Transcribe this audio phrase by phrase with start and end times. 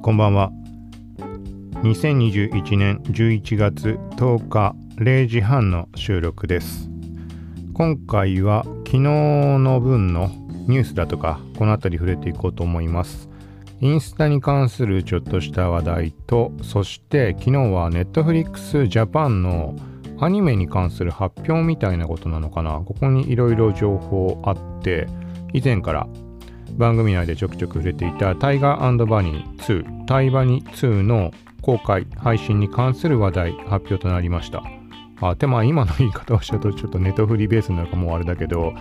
[0.00, 0.52] こんばんは。
[1.82, 6.88] 2021年11月10日0時半の収録です。
[7.74, 10.30] 今回は昨日の分の
[10.68, 13.28] ニュースだとかこの辺り触れていこうと思います。
[13.80, 19.74] インスタに関するちょっとした話題と、そして昨日は Netflix Japan の
[20.20, 22.80] アニメに関する発表みたいなことなのかな。
[22.80, 25.08] ここにいろいろ情報あって、
[25.52, 26.06] 以前から
[26.78, 34.62] 番組内でちょくちょく触れていたタイガーバニー2、タイバニー2の公開、配信に関する話題、発表となりました。
[35.20, 38.72] あ、でまあ今の言い方をしちゃうとちょっとネットフリーベースなるかもうあれだけど、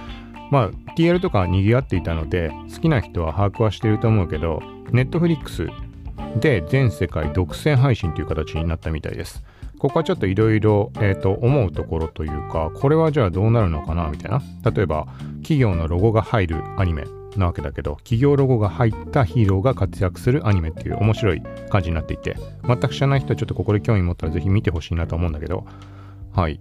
[0.52, 4.62] まあ TL とか賑わっていたので、好きな人は把握はしてると思うけど、
[4.92, 5.68] ネットフリックス
[6.40, 9.44] で全世界独占配信という形になったみたいです。
[9.80, 10.92] ここはちょっといろいろ
[11.42, 14.42] 思うところというか、これはじゃあどうなるのかなみたいな。
[14.72, 15.08] 例えば、
[15.42, 17.04] 企業のロゴが入るアニメ
[17.40, 22.36] なわけだけど、企業ロゴが入ったヒーローが活躍するアニメっていう面白い感じになっていて、
[22.66, 25.66] 全く知らない人はちょっとここで興味持ったらぜひ見てほしいなと思うんだけど、
[26.34, 26.60] はい。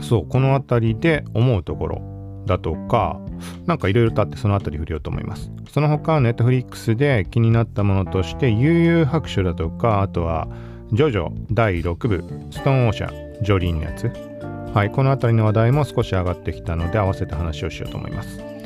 [0.00, 3.20] そう、この辺りで思うところだとか、
[3.66, 5.50] なんかいろいろとあってその辺り触れようと思います。
[5.70, 10.48] その他、ネットフリックスで気になったものとして、悠々白書だとか、あとは、
[10.92, 14.10] ジョジョ第6部、ストーンオーシャン、ジョリーンのやつ。
[14.74, 18.57] はい、この辺りの話題も少し上がってきたので、合わせて話をしようと思います。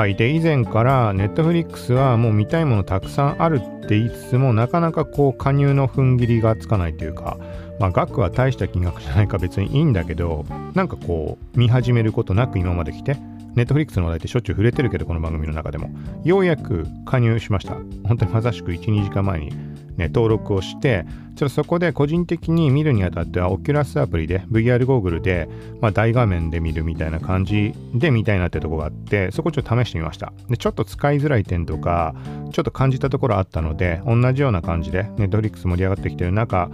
[0.00, 7.36] はい、で、以前から、ネットフリックスはもう見たいものたくさんあるって言いつつも、なかなかこう、加入の踏ん切りがつかないというか、
[7.78, 13.18] まあ、額は大した金額じゃないか別にいいんだけど、なんかこう、見始めることなく今まで来て、
[13.54, 15.90] ネットフリックスの話題ってしょっちゅう触れてるけど、この番組の中でも。
[16.24, 17.74] ようやく加入しました。
[18.04, 19.52] 本当にまさしく1、2時間前に、
[20.00, 21.04] ね、登録をして、
[21.36, 25.48] ちょっとそこで個人的に見るにあたっては、 Oculus アプリで、VR ゴーグルで、
[25.80, 30.32] まあ、大画面で見るみたいな感じで見たいなってとこがあって、そこちょっと試してみました。
[30.48, 32.14] で、ちょっと使いづらい点とか、
[32.52, 36.70] ちょっと感じたところあったので、同じような感じで、 Netflix 盛り上がってきてる中、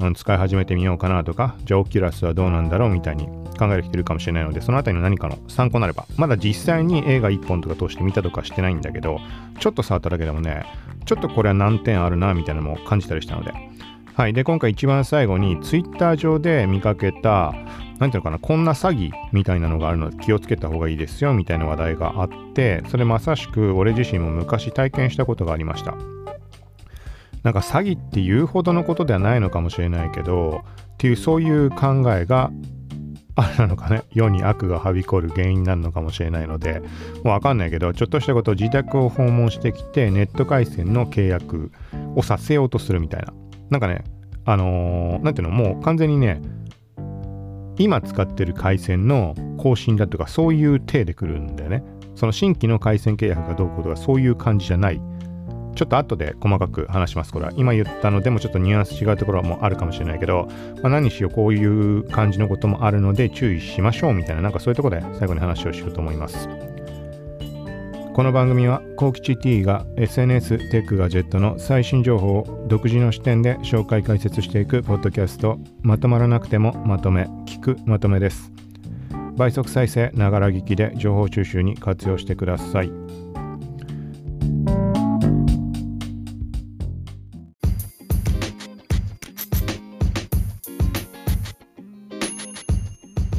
[0.00, 3.26] うん、使い始めてみようかなとか、じゃあ Oculus はどうなんだろうみたいに
[3.58, 9.20] 考える人いるかもしれないので、そのあたりの何かの参考になれば、まだ実際に映画1本とか通して見たとかしてないんだけど、
[9.60, 10.64] ちょっと触っただけでもね、
[11.04, 13.52] ちょっとこれは難点あるなみたいなのも感じたりしたので。
[14.14, 14.32] はい。
[14.32, 17.52] で、今回一番最後に Twitter 上で見かけた、
[17.98, 25.96] なんていうのかな、こんな詐欺みたいなのがあるので気をつけた方がいいですよみたいな話題があって、それまさしく俺自身も昔体験したことがありました。
[27.42, 30.62] なんか詐欺って言うほどのことではないのかもしれないけど、
[30.94, 32.50] っていうそういう考えが
[33.36, 36.80] あれなのかね、世に悪がはびこる原因になるのかもしれないので、
[37.24, 41.72] もうわかんないけど、ちょっとしたことを自宅を訪問してきて、ネット回線の契約
[42.14, 43.34] をさせようとするみたいな。
[43.70, 44.04] なんかね、
[44.44, 46.40] あのーなんていうの、もう完全にね、
[47.78, 51.82] 今使ってる回線の更新だとか、そういう体で来るんだよね。
[52.14, 55.00] その新規の回線契約がどうこうとか、そういう感じじゃない。
[55.74, 57.32] ちょっと後で細かく話します。
[57.32, 60.48] これは今言ったのでもちょっとニュアンス違うところもあるかもしれないけど、
[60.82, 66.48] まあ、何しようこういう感じのこともあるので注意しましょうみたいな、なんかそういうとこで最後に話をしようと思います。
[68.14, 78.52] この番組は、コウキチ T が SNS テックガジェットの最新情報を独自の視点で紹介解説していくポッドキャスト、まとまらなくてもまとめ、聞くまとめです。
[79.36, 82.92] 倍速再生、ながら聞きで情報収集に活用してください。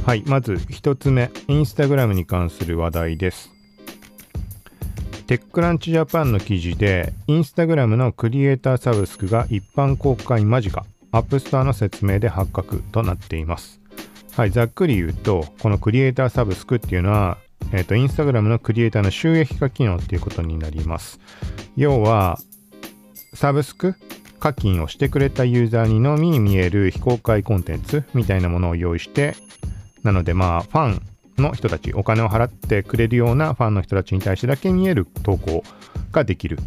[0.05, 3.51] はい、まず一つ目、インスタグラムに関する話題です。
[5.25, 13.81] TechCrunch Japan の記事で、インスタグラムのクリエイターサブスクが一般公開間近、 App Store の説明で発覚となっています。
[14.33, 17.39] はい、ざっくり言うと、このクリエイターサブスクっていうのは、
[17.71, 21.19] えっ、と、インスタグラムのクリエイターの収益化機能っていうことになります。
[21.75, 22.37] 要は、
[23.33, 23.95] サブスク
[24.39, 29.35] 課金をしてくれたユーザーにのみ見える非公開コンテンツみたいなものを用意して、
[30.05, 31.01] なのでまあ、ファン
[31.41, 35.63] の人たち、お金を払ってくれるようなファンの人たちに対してだけ見える投稿
[36.11, 36.59] ができる。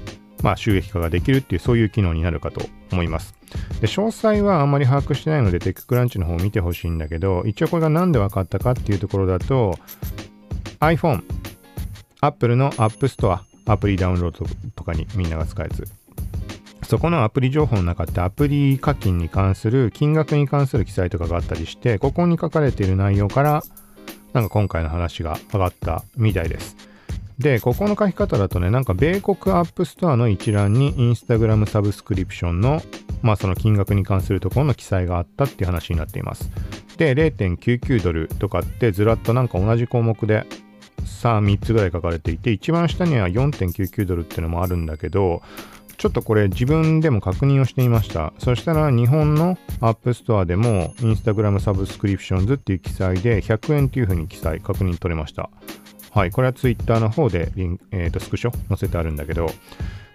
[0.43, 3.35] まあ、収益化ができるっていう、そういう機能になるかと思います。
[3.81, 9.79] で、詳細はあんまり把握してないので、テッククランチの方を見てほしいんだけど、一応これが何で分かったかっていうところだと、
[10.81, 11.23] iPhone、
[12.20, 15.85] Apple の App Store、アプリダウンロードとかにみんなが使うやつ。
[16.88, 23.62] そこのアプリ情報の中ってアプリ課金に関する金額に関する記載とかがあったりして、ここに書かれている内容から、
[24.32, 26.79] なんか今回の話が上がったみたいです。
[27.38, 32.81] で、ここの書き方だとね、なんか米国 App Store の一覧に Instagram サブスクリプションの、
[33.20, 36.50] まあその金額に関するところの記載があったっていう話になっています。
[36.96, 40.46] で、0.99ドルとかってずらっとなんか同じ項目で
[41.05, 45.43] さあ3つぐらい書かれていて、一番下には4.99ドルっていうのもあるんだけど、
[45.99, 48.33] ちょっとこれ自分でも確認をしてみました。
[48.39, 55.50] そしたら日本の App Store でも Instagram サブスクリプションズっていう記載で100円っていうふうに記載確認取れました。
[56.12, 59.50] はい、これは Twitter の方でリン、えーと、スクショ載せてあるんだけど、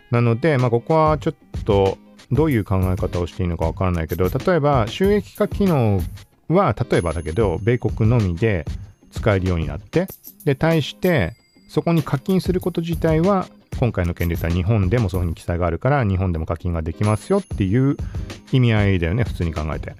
[0.09, 1.97] なので、まあ、ここはちょっと
[2.31, 5.99] どういう考え方をしていいのかわからないけど、例えば収益化機能
[6.47, 8.65] は、例えばだけど、米国のみで
[9.11, 10.07] 使えるようになって、
[10.45, 11.35] で、対して、
[11.67, 13.47] そこに課金すること自体は、
[13.83, 17.97] 今回の件で言ったら日本でもそういうふうに記載があるから、日本でも課金ができますよっていう
[18.53, 19.93] 意味合いだよね、普通に考えて。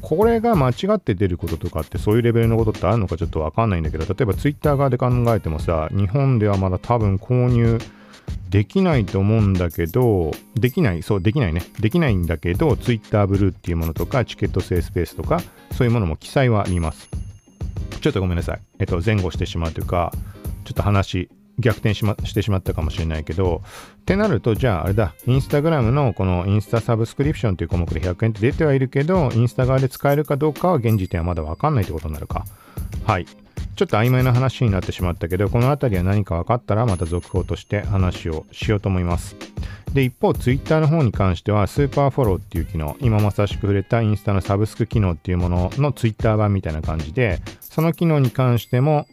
[0.00, 7.78] これが間違って出ることとかってそういうレベルのことってあるのかちょっとわかんないんだけど、例えば Twitter 側で考えてもさ、日本ではまだ多分購入
[8.50, 11.62] できないと思うんだけど、できない、そう、できないね。
[11.78, 15.40] できないんだけど、Twitter ブルーっていうものとか、チケット制スペースとか、
[15.70, 17.08] そういうものも記載はあります。
[18.00, 18.60] ちょっとごめんなさい。
[18.80, 20.12] えっと、前後してしまうというか、
[20.64, 23.62] ちょっと話、逆転し,、ま、してしまったかもしれないけど、
[24.00, 32.44] ってなると、じゃああれだ、インスタグラムのこのインスタサブスクリプションという項目で100円って出てはいるけど、インスタ側で使えるかどうかは現時点はまだわかんないってことになるか。
[33.04, 33.26] はい。
[33.74, 39.36] ちょっと曖昧な話になってしまったけど、この辺りは何か分かったらまた続報として話をしようと思います。
[39.94, 49.06] で、一方、Twitter の方に関しては、スーパーフォローっていう機能、今まさしく触れたインスタのサブスク機能っていうものの Twitter 版みたいな感じで、その機能に関しても、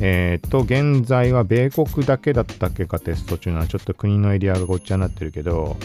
[0.00, 5.76] えっ、ー、と、現在は米国だけだったっけかテスト中なのちょっと国のエリアがごっちゃになってるけど、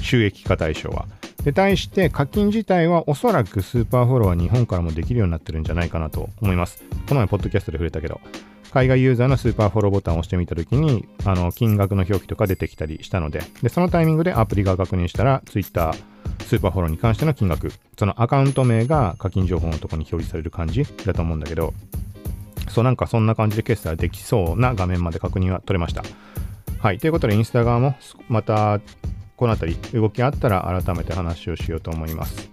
[0.00, 1.06] 収益化対象は。
[1.44, 6.82] で、対して課金自体はおそらくスーパーフォローは日本からもできるようになってるんじゃないかなと思います。
[7.08, 8.20] この前、ポッドキャストで触れたけど、
[8.72, 15.94] 海外ユーザーのスーパーフォローボタンを押してみたときに、あの、金額の表記とか出てきたりしたので、で、そのタイミングでアプリが確認したら、Twitter、
[16.46, 21.72] スーパーフォローに関しての金額、そのアカウント名が課金情報のところに表示される感じだと思うんだけど、
[22.70, 26.02] そうなんかそんな感じで決済できそうな画面まで確認は取れました。
[26.80, 26.98] はい。
[26.98, 27.96] ということで、インスタ側も
[28.28, 28.80] また
[29.36, 32.50] この辺り動きあったら改めて話をしようと思います。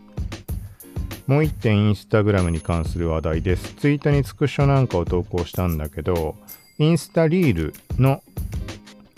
[1.28, 3.74] もう一点インスタグラムに関する話題です。
[3.76, 6.36] ツイートにスクショなんかを投稿したんだけど、
[6.78, 8.22] インスタリールの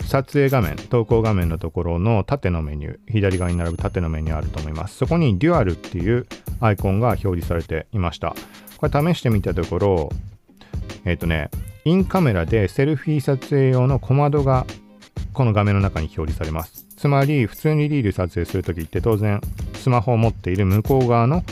[0.06, 4.96] 撮影画面、投稿画面のところの縦のメニュー、左側に並ぶ縦のメニューあると思います。
[4.96, 6.26] そこにデュアルっていう
[6.60, 8.34] アイコンが表示されていました。
[8.78, 10.12] これ試してみたところ、
[11.04, 11.50] えっ、ー、とね、
[11.84, 14.66] インカメラでセルフィー撮影用の小窓が
[15.32, 16.86] この画面の中に表示されます。
[16.96, 19.40] つまり、普通にリール撮影するときって当然、
[19.74, 21.44] スマホを持っている向こう側の、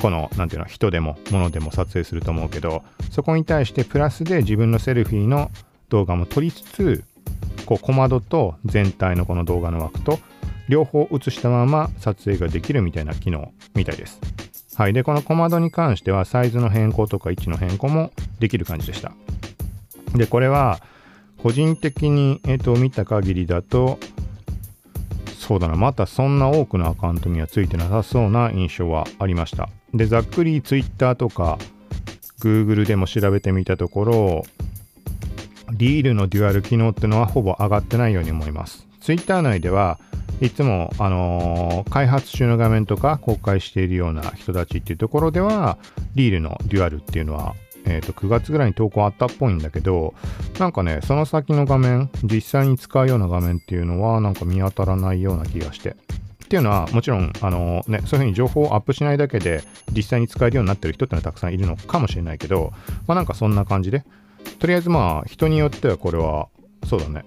[0.00, 5.50] この、なんていうの、人でも物でも撮影すると思うけど、そこに対してプラスで自分のセルフィーの
[5.88, 7.04] 動画も撮りつつ、
[7.66, 10.18] こう小窓と全体のこの動画の枠と
[10.68, 14.20] 両方映したまま撮影ができるみたいな機能みたいです。
[14.76, 14.92] はい。
[14.92, 19.12] で、この小窓に関してはサイズの変更とか位置の変更もできる感じでした。
[20.14, 20.80] で、これは
[21.42, 23.98] 個人的に、えっ、と、見た限りだと、
[25.38, 29.68] そうだな、またそんな多くのアカウントにはついてなさそうな印象はありました。
[29.94, 31.58] で、ざっくり Twitter とか
[32.40, 34.42] Google でも調べてみたところ、
[35.72, 38.86] リールのデュアル機能ってのはほぼ上がってないように思います。
[39.00, 39.98] Twitter 内では
[40.40, 45.78] いつも、あのー、開発中の画面とか公開しているような人たちっていうところでは、
[46.14, 47.54] リールのデュアルっていうのは
[47.84, 50.14] えー、と9月ぐらいに投稿あったっぽいんだけど、
[50.58, 55.90] なんかね、その先の画面、実際に使うような画面っていうのは、なんか見当たらないような気がして。
[56.44, 62.72] っていうのは、もちろん、あのね、そういうふうに情報をアップしないだけで、実際に使えるようになってる人ってのはたくさんいるのかもしれないけど、
[63.06, 64.04] まあなんかそんな感じで、
[64.58, 66.48] とりあえずまあ、人によってはこれは、
[66.86, 67.24] そうだね、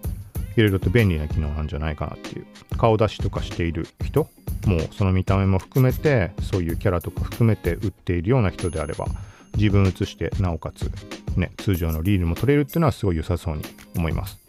[0.55, 2.45] いろいろと便利な機能なんじゃないかなっていう。
[2.77, 4.27] 顔出しとかしている人
[4.65, 9.07] もうその見た目も含めて、そういうキャラとか含めて売っているような人であれば、
[9.55, 10.89] 自分写して、なおかつ、
[11.38, 13.63] ね、通常のリールも撮れるっていうのはすごい良さそうに
[13.95, 14.39] 思います。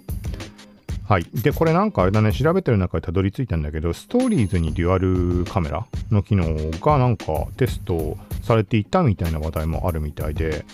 [1.06, 1.26] はい。
[1.34, 10.64] で、これなんかあれだね、調べてる中でたどり着いたんだけど、ストーリーズにデュアルカメラの機能がなんかテストされていたみたいな話題もあるみたいで、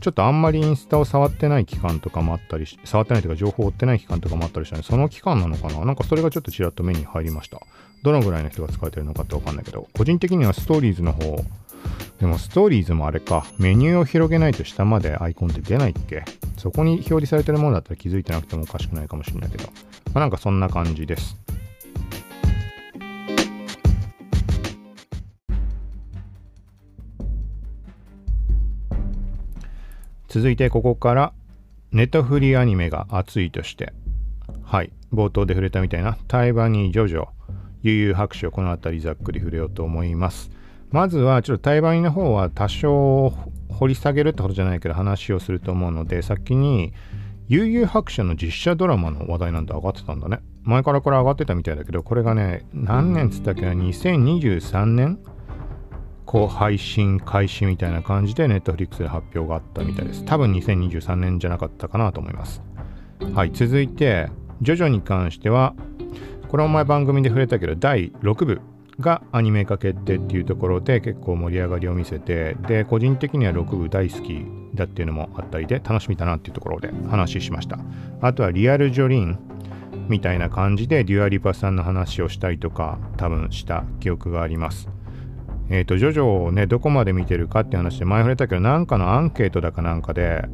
[0.00, 5.84] ちょっとあんまりインスタを触ってない期間とかもあったりし、触ってないというか情報を追ってない期間とかもあったりしたので、その期間なのかな？
[5.84, 7.60] なんかそれがちょっとちらっと目に入りました。
[8.02, 11.44] どのぐらいの人が使えてるのかってわかんないけど、個人的にはストーリーズの方、
[12.20, 16.24] でもストーリーズもあれか、メニューを広げないと下までアイコンって出ないっけ？
[16.56, 19.72] そこに表示されてるものだったら気づいてなくてもおかしくないかもしれないけど、ま
[20.14, 21.36] あ、なんかそんな感じです。
[30.28, 31.32] 続いてここから
[31.90, 33.94] ネットフリアニメが熱いとして、
[34.62, 37.28] はい、冒頭で触れたみたいな台湾にジョジョ、
[37.82, 40.50] 悠々白書この辺りざっくり触れようと思います。
[40.90, 43.32] まずはちょっと対バンの方は多少
[43.70, 46.92] 掘り下げるってことじゃないけど話をすると思うので先に
[47.48, 50.40] 悠々白書の実写ドラマの話題なんて上がってたんだね。
[50.62, 55.18] 前からこれ上がってたみたいだけど、これがね、何年つったっけな、2023年？
[56.28, 60.26] こう配信開始みたいな感じで Netflix で発表があったみたいです。
[60.26, 62.62] 多分2023年じゃなかったかなと思います。
[63.32, 64.28] はい、続いて、
[64.60, 65.74] ジョジョに関しては、
[66.48, 68.60] これも前番組で触れたけど、第6部
[69.00, 74.44] がアニメ化決定っていうところで結構盛り上がりを見せて、で、個人的には6部大好き
[74.74, 77.78] だっていうのもあったりで、楽しみだなっていうところで話しました。
[78.20, 79.38] あとはリアルジョリン
[80.10, 84.90] みたいな感じでデュアリパさんの話をしたりとか多分した記憶があります。
[85.70, 90.44] えっ、ー、と、ジョジョをね、どこまで見てるかって話で前触れたけど、なんかのアンケートだかなんかで、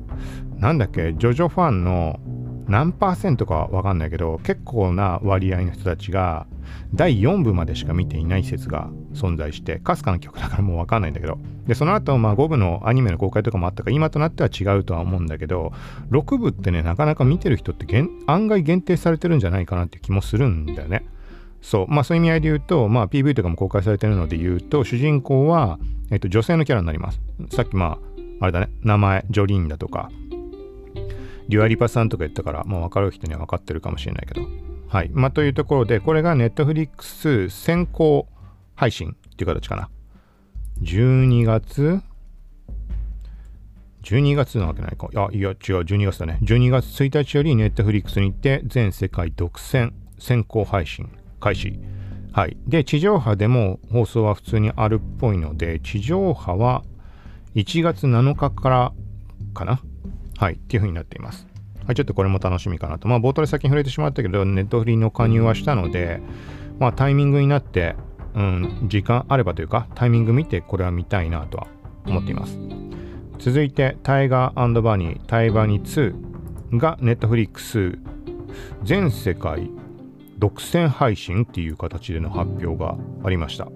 [0.59, 2.19] なんだっけ、ジョジョファンの
[2.67, 6.47] 何パーセントかわかんないけど、結構な割合の人たちが、
[6.95, 15.73] 第4部までしか見ていない説が存在して、かすかな曲だからもうわかんないんだけど、で、その後、まあ5部のアニメの公開とかもあったから、今となっては違うとは思うんだけど、
[16.11, 17.87] 6部ってね、なかなか見てる人って
[18.27, 21.05] 案外限定されてるんじゃないかなって気もするんだよね。
[21.65, 25.79] そう、まあそういう意味合いで言うと、まあ PV とかも公開されてるので言うと、主人公は、
[26.11, 27.21] えっと、女性のキャラになります。
[27.51, 27.99] さっきま
[28.41, 30.11] あ、あれだね、名前、ジョリーンだとか、
[31.49, 34.47] デュアリパさんとか言ったから、もう分かる人には分かってるかもしれないけど。
[34.89, 35.11] はい。
[35.15, 38.29] まあというところで、これが Netflix 先行
[38.75, 39.89] 配信っていう形かな。
[40.83, 42.03] 12月
[44.03, 45.09] 12月なわけないか。
[45.15, 46.39] あ、いや、違う、12月だね。
[46.43, 51.09] 12月1日より Netflix に行って全世界独占先行配信
[51.45, 51.79] 開始。
[52.33, 52.57] はい。
[52.67, 56.83] で、地上波でも放送は普通にあるっぽいので、地上波は
[57.55, 58.93] 1月7日から
[59.53, 59.81] かな？
[60.39, 60.55] はい。
[60.55, 61.47] っていう風になっています。
[61.87, 61.95] はい。
[61.95, 63.09] ちょっとこれも楽しみかなと。
[63.09, 66.23] まあ、冒頭で先に触れてしまったけど、ネットフリーの加入はしたので、
[66.79, 67.95] まあ、タイミングになって、
[68.35, 71.67] うん、時間あればというか、タイミング見てこれは見たいなとは
[72.07, 72.59] 思っています。
[73.39, 76.15] 続いて、タイガーバニー、タイバニー
[76.73, 77.99] 2がネットフリックス
[78.83, 79.71] 全世界
[80.39, 83.69] 独占配信っていう形での発表がありました。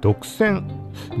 [0.00, 0.62] 独占、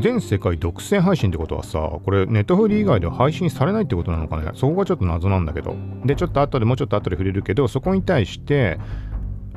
[0.00, 4.50] 全世界独占配信ってことはさ、これネットフリ以外では配信されないってことなのかね？
[4.54, 5.74] そこがちょっと謎なんだけど。
[6.04, 8.78] で、ちょっと後でもうちょっと後で触れるけど、そこに対して、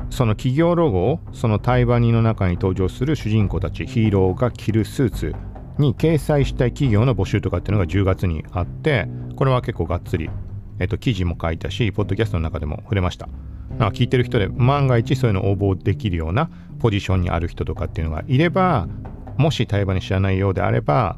[0.10, 5.36] その企業ロゴをそのタイバニの中に登場する主人公たちヒーローが着るスーツ
[5.77, 10.29] に掲載したい企業の募集とかっていうのが10月にあってこれは結構がっつり、
[10.79, 13.27] えっと、記事も書いたしポッドキャストの中でも触れました
[13.79, 18.88] 聞いてる人で万が一そういうのを応募できるようなポジションにある人とかっていうのがいれば
[19.38, 21.17] もし対話に知らないようであれば、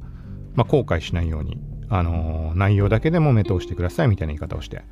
[0.56, 1.58] まあ、後悔しないように、
[1.90, 4.84] あのー、内容だけでも目通してくださいみたいな言い方をして。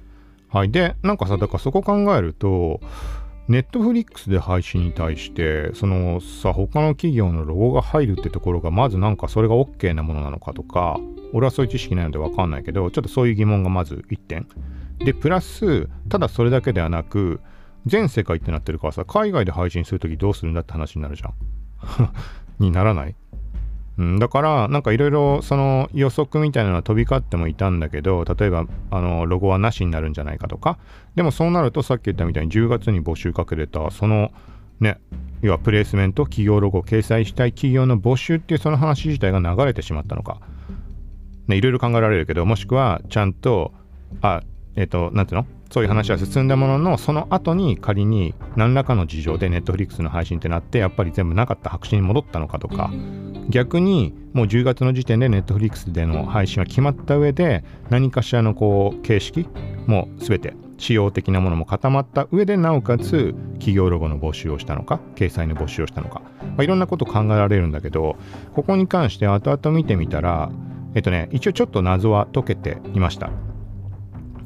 [0.49, 0.71] はい。
[0.71, 2.79] で、なんかさ、だからそこ考えると、
[3.49, 10.97] ネットフリックスで配信に対して、そのさ、他の企業のロゴが入るってところが、まずなんかそれが OK なものなのかとか、
[11.33, 14.47] 俺はそういう知識ないのでわかんないけど、ちょっとそういう疑問がまず1点。
[14.99, 17.39] で、プラス、ただそれだけではなく、
[17.85, 21.33] 全世界ってなってるからさ、海外で配信するときどうするんだって話になるじゃん。
[22.59, 23.15] にならない、
[23.97, 30.77] うん、だから、なんかいろいろその予測みたいなのは飛び交ってもいたんだけど、例えば、あの、ロゴはなしになるんじゃないかとか、
[31.15, 34.31] でもそうなるとさっき言ったみたいに10月に募集かけれた、その、
[34.79, 34.99] ね、
[35.41, 40.39] 要はプレイスメント、企業ロゴを掲載したい企業の募集っていうその話自体が流れてしまったのか。
[41.49, 43.71] いろいろ考えられるけど、もしくはちゃんと、
[44.21, 44.41] あ、
[44.77, 45.48] えっ、ー、と、なんていうの？
[45.69, 52.89] そういう話は進んだものの、その後に仮に何らかの事情で Netflix の配信ってなって、やっぱり全部なかった白紙に戻ったのかとか、
[53.50, 59.50] 逆にもう10月の時点で Netflix での配信は決まった上で、何かしらのこう形式、
[59.88, 68.15] もう全て仕様的なものも固まった上で、なおかつ企業ロゴの募集をしたのか、掲載の募集をしたのか、まあ、いろんなこと考えられるんだけど、
[68.53, 70.50] ここに関して後々見てみたら、
[70.96, 73.31] えっとね、一応ちょっと謎は解けていました。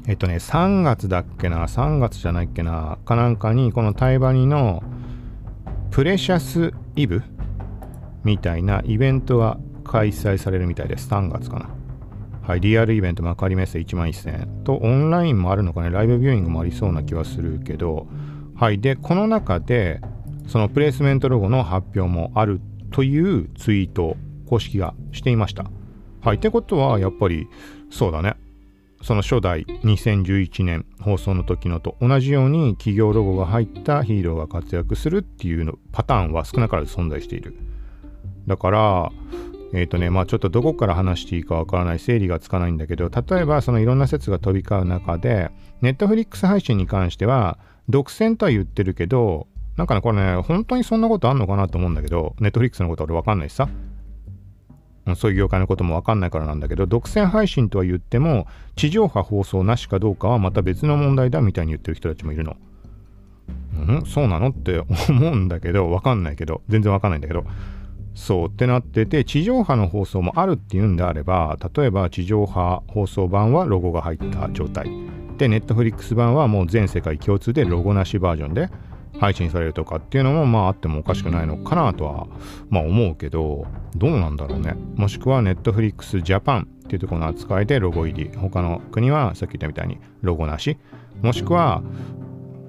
[0.08, 4.82] えっとね、3月だっけな、3月じゃないっけな、かなんかに、このタイバニの
[5.90, 7.22] プレシャスイブ
[8.24, 11.08] みたいなイベントが開催されるみたいです。
[11.08, 11.70] 3月かな。
[12.42, 18.08] はい、リアルイベント幕張メッセ1万1000円と、オンラインもあるのかね、ライブビューイングもありそうな気はするけど、
[18.56, 20.00] はい、で、この中で、
[20.48, 24.16] そのプレイスメントロゴの発表もあるというツイート、
[24.48, 25.70] 公式がしていました。
[26.22, 27.46] はい、ってことは、やっぱり、
[27.90, 28.34] そうだね。
[29.02, 37.56] その初代2011年放送の時のと同じように企業ロゴが入ったヒーローが活躍するっていうのパターンは少なからず存在している。
[38.46, 39.12] だから、
[39.72, 53.68] えっ、ー、とね、まあちょっとどこから話していいかわからない整理がつかないんだけど、例えばそのいろんな説が飛び交う中で、ネットフリックス配信に関しては、独占とは言ってるけど、なんかね、これね、本当にそんなことあんのかなと思うんだけど、ネットフリックスのことは俺わかんないしさ。
[55.16, 62.56] そういう業界のこともわかんないからなんだけど、独占配信とは言っても、地上波放送なしかどうかはまた別の問題だみたいに言ってる人たちもいるの。
[64.00, 64.06] ん？
[64.06, 67.44] そうなのって思うんだけど、わかんないけど、全然わかんないんだけど、
[68.14, 74.88] そうってなってて、地上波の放送もあるっていうんであれば、例えば地上波放送版はロゴが入った状態。
[75.38, 78.68] で、ネットフリックス版はもう全世界共通でロゴなしバージョンで
[79.18, 82.26] 配信されるとかっていうのもまああってもおかしくないのかなとは
[82.70, 84.74] まあ思うけど、どうなんだろうね。
[84.96, 88.36] もしくはネットフリックスジャパンっていうところの扱いでロゴ入り。
[88.36, 90.78] 他の国はさっき言ったみたいにロゴなし。
[91.20, 91.82] もしくは、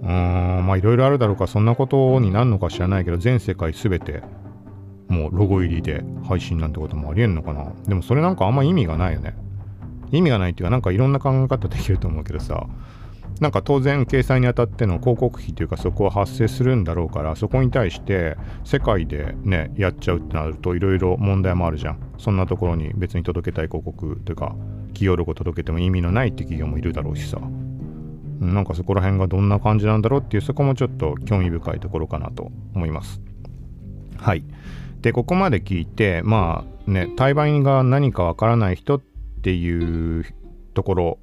[0.03, 4.21] うーん、まあいろいろあるだろうか、そんなことになるのか知らないけど、全世界すべて
[5.07, 7.71] もうロゴ入りで配信なんてこともありえんのかな。
[7.88, 9.35] でもそれなんかあんま意味がないよね。
[10.12, 12.67] 意味がないっていうか、なんかいろんな考え方できると思うけどさ、
[13.39, 21.99] なんか当然掲載にあたっての広告費というかそこは発生するんだろうからそこに対して世界でねやっちゃうってなるといろいろ問題もあるじゃん。
[22.17, 24.55] そんなところに別に届けたい広告というか
[24.87, 27.39] 企業ロゴ届けても意味のないって企業もいるだろうしさ。
[28.39, 33.21] なんかそこら辺がどんな感じなんだろうっていうそこもちょっと興味深いところかなと思います。
[34.17, 34.43] はい。
[35.01, 39.01] でここまで聞いてまあね対売が何かわからない人っ
[39.41, 40.25] ていう
[40.73, 41.19] ところ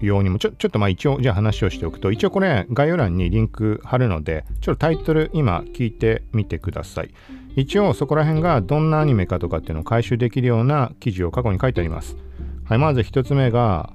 [0.00, 7.10] ようにもちょちょっとまあ一応じゃあ話をしておくと一応これ概要欄にリンク貼るのでちょっとタイトル今聞いてみてください。
[7.56, 12.16] 一応そこら辺がどんなアニメかとかっていうのを回収できるような記事を過去に書いてあります。
[12.64, 13.92] はいまず一つ目が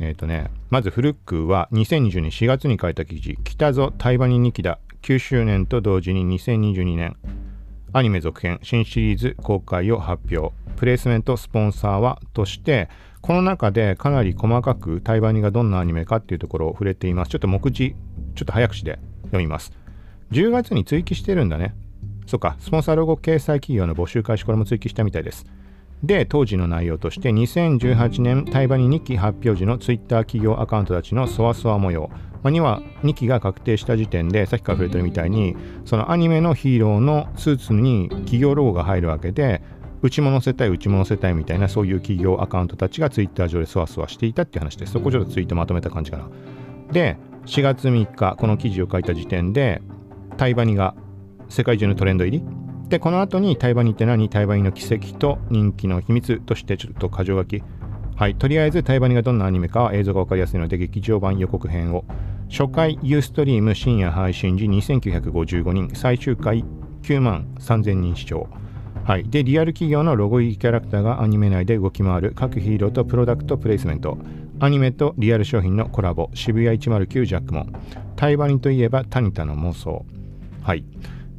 [0.00, 7.16] えっ、ー、とねまず古くは2020年4月に書いた記事「北ぞ対馬に2期だ」9周年と同時に2022年。
[7.94, 10.54] アニメ続編新シリーズ公開を発表。
[10.76, 12.88] プレイスメントスポンサーはとして
[13.22, 17.30] この中でかなり細かく対バニがどんなアニメかっていうところを触れています。
[17.30, 17.94] ちょっと目次、
[18.34, 19.72] ちょっと早口で読みます。
[20.32, 21.72] 10月に追記してるんだね。
[22.26, 25.46] そっか、スポンサーロゴ掲載企業の募集開始、これも追記したみたいです。
[26.02, 32.10] で、当時の内容として、2018年対バニ2期発表時のツイッター企業アカウントたちのそわそわ模様、
[32.42, 35.54] まあ、には2期が確定した時点で、さっきから触れてるみたいに、
[35.84, 39.62] そのアニメのヒーローのスーツに企業ロゴが入るわけで、
[40.02, 44.92] うちも載せたい、うちも載せたいみたいな、そういう企業アカウントたちがツイッター上でそわそわしていたっていう話です。
[44.92, 46.28] そこちょっとツイートまとめた感じかな。
[46.90, 49.80] で、4月3日、この記事を書いた時点で、
[50.36, 50.94] タイバニが
[51.48, 52.44] 世界中のトレンド入り。
[52.88, 54.28] で、この後にタイバニって何？
[54.28, 57.62] タイバニの奇跡と人気の秘密としてちょっと箇条書き。
[58.16, 62.04] はい、とりあえずタイバニがどんなアニメかは映像がわかりやすいので劇場版予告編を。
[62.50, 66.64] 初回ユーストリーム深夜配信時2955人、最終回
[67.02, 68.46] 9万3000人視聴。
[69.04, 74.16] はい、でリアル企業のロゴ入りキャラクターがアニメ内で動き回る各ヒーローとプロダクトプレイスメント。
[74.60, 76.30] アニメとリアル商品のコラボ。
[76.34, 77.72] 渋谷109ジャックモン。
[78.14, 80.06] タイバニといえばタニタの妄想。
[80.62, 80.84] はい。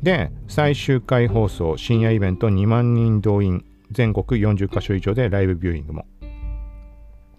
[0.02, 1.78] で最終回放送。
[1.78, 2.50] 深夜イベント。
[2.50, 3.64] 2万人動員。
[3.92, 6.06] 全国40カ所以上でライブビューイングも。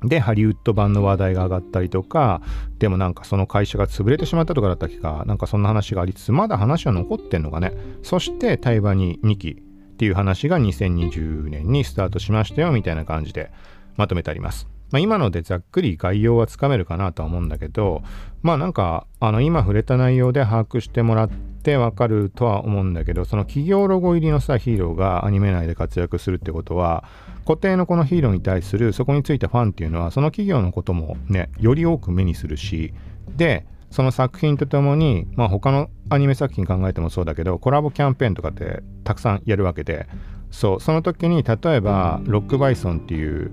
[0.02, 2.40] で、ハリウッド版の話題が上がったりとか、
[2.78, 7.72] でもなんかその会社が潰れてしまったとかだったっけか、なんかそんな話がありつつ、まだ話は残ってんのかね。
[8.02, 9.62] そして、対話に2期、
[9.94, 13.52] っていう話が2020年にスタートしましたよみたいな感じで
[13.96, 14.66] まとめてあります。
[14.90, 18.02] まあ、今のでざっくり概要はつかめるかなとは思うんだけど、
[18.42, 21.30] まあなんか、あの今触れた内容で把握してもらっ
[21.62, 27.04] てわかるとは思うんだけど、その企業ロゴ入りのさ、ヒーローがアニメ内で活躍するってことは、
[27.44, 32.94] 固定のこのヒーローに対するそこについたファンっていうのは、その企業のこともね、より多く目にするし、
[33.36, 40.08] で、その作品とともに、まあ、他のアニメ作品考えてもそうだけどコラボキャンペーンとかってたくさんやるわけで
[40.50, 43.52] そうその時に例えばロックバイソンっていう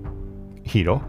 [0.64, 1.00] ヒーロー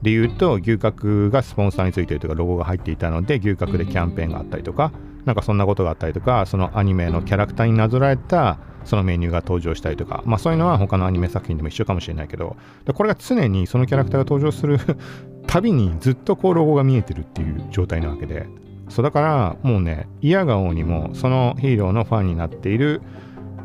[0.00, 4.90] で言うと牛角がスポンサーについてるとかロゴが入っていたので牛角でキャンペーンがあったりとか
[5.26, 14.78] なんかそんなことがあったりとかそのアニメのキャラクターになぞらえたそのメニューが登場したりとかまあそういうのは他のアニメ作品でも一緒かもしれないけどでこれが常にそのキャラクターが登場する
[15.46, 18.46] たびにずっとこうロゴが見えてるっていう状態なわけで
[18.88, 23.02] そうだからもうね嫌顔にもそのヒーローのファンになっている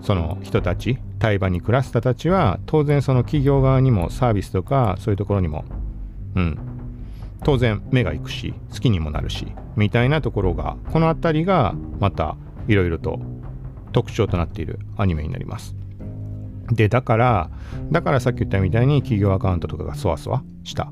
[0.02, 5.66] その人たち対馬に暮らす人たちは当然その企業側にもサービスとかそういうところにも
[6.36, 6.74] うん。
[7.44, 13.20] 当然目が行くし好きにもなるしみたいなところがこの辺りがまたいろいろと
[13.92, 15.76] 特徴となっているアニメになります。
[16.72, 17.50] でだから
[17.92, 20.92] だからさっき言ったみたいに企業アカウントとかがそわそわした。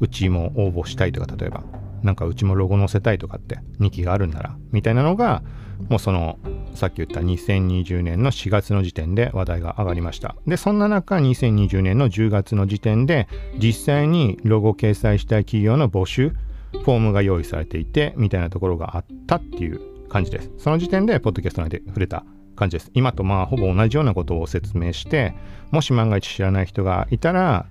[0.00, 1.64] うちも応募したいとか例えば。
[2.02, 5.42] なんかうちもロゴ載せたいとかって2期があるんならみたいなのが
[5.88, 6.38] もうその
[6.74, 10.36] さっき言った2020年の4月の時点で話題が上がりました。
[10.46, 16.30] でそんな中2020年の10月の時点で実際にロゴ掲載したい企業の募集
[16.72, 20.50] フォームが用意されていてみたいなところがあったっていう感じです。
[20.58, 22.24] その時点でポッドキャスト内で触れた
[22.56, 22.90] 感じです。
[22.94, 25.34] 今とまあほぼ同じようなことを説明して
[25.70, 27.66] もし万が一知らない人がいたら、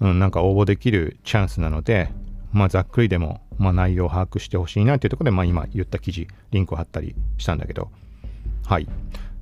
[0.00, 2.12] うん、なんか応募できるチャンスなので
[2.52, 7.90] まあ、ざっくりでも、まあ、内容を把握してほしいなというところで、まあ、今言った記事、リンクを貼ったりしたんだけど、
[8.64, 8.88] はい。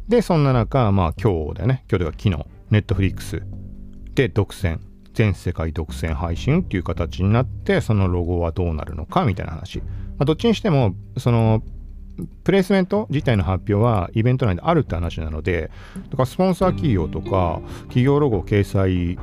[0.09, 3.43] で、そんな中、まあ、今日だよね、今日では昨日、ネットフリックス
[4.15, 4.79] で独占、
[5.15, 9.79] 全世界独占配信っていう形になって、そのロゴはどうなるのかみたいな話。
[9.79, 9.85] ま
[10.21, 11.63] あ、どっちにしても、その、
[12.45, 15.71] プレイスメント自体の発表はイベント内であるって話なので、
[16.11, 19.19] だからスポンサー企業とか企業ロゴ掲載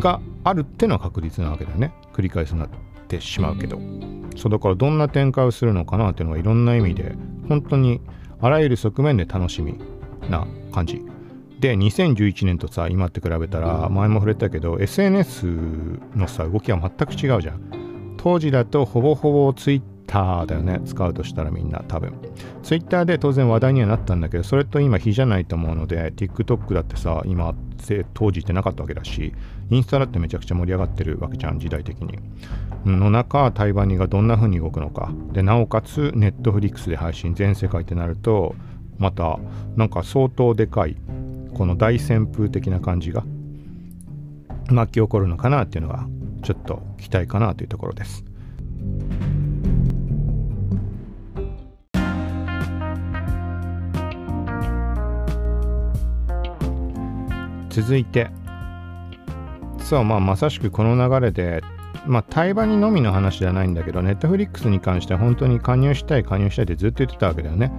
[0.00, 1.92] があるってのは確実なわけだよね。
[2.14, 2.68] 繰り返すな
[3.08, 3.80] ってしまうけど。
[4.36, 7.16] そうだからどんな展開をするのかなっていうのがいろんな意味で
[7.48, 8.00] 本当に
[8.40, 9.80] あらゆる側面で楽しみ
[10.30, 11.02] な感じ。
[11.58, 15.46] で2011年とさ今って比べたら前も触れたけど SNS
[16.14, 18.14] のさ動きは全く違うじゃん。
[18.16, 22.14] 当時だとほぼほぼ Twitter だよね使うとしたらみんな多分
[22.62, 27.54] Twitter で当然話題にはなったんだけどそれと今比じゃないと思うので TikTok だってさ今
[28.14, 29.32] 当時ってなかったわけだし
[29.70, 32.18] インスタだってめちゃくちゃ盛り上がってるわけじゃん時代的に
[32.86, 38.54] の中対バニがどんな風に動くのかでなおかつネットフリックスで配信全世界ってなると
[38.98, 39.38] また
[39.76, 40.96] なんか相当でかい
[41.54, 43.24] この大旋風的な感じが
[44.70, 46.06] 巻き起こるのかなっていうのが
[46.42, 48.24] ちょっと期待かなというところです。
[57.70, 58.28] 続いて
[59.88, 61.62] そうまあまさしくこの流れで
[62.06, 67.72] まあ対話にのみの話じゃないんだけどネットフリックスに関しては本当に加入したい加入したいってずっと言ってたわけだよね。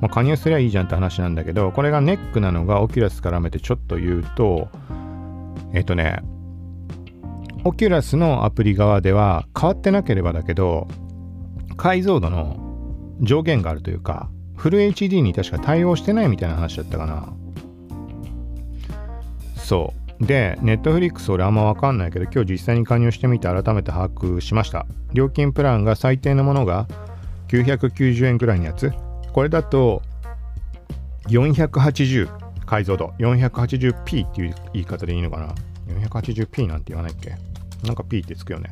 [0.00, 4.68] まあ、加入すりゃいいじゃんって話なんだけどこれがネックなのが Oculus 絡めてちょっと言うと
[5.74, 6.20] えっ、とね
[7.64, 10.86] Oculus のアプリ側では変わってなければだけど
[11.76, 12.56] 解像度の
[13.20, 17.34] 上限があるというかフル HD に確か対応してないみたいな話だったかな
[19.56, 24.86] そうで、 Netflix 俺あんまわかんないけど、今日実際に加入してみて改めて把握しました。
[25.14, 26.86] 料金プランが最低のものが
[27.48, 28.92] 990円くらいのやつ。
[29.32, 30.02] これだと
[31.28, 32.28] 480
[32.66, 33.14] 解像度。
[33.18, 35.54] 480p っていう言い方でいいのかな。
[35.88, 37.34] 480p なんて言わないっけ。
[37.84, 38.70] なんか p ってつくよね。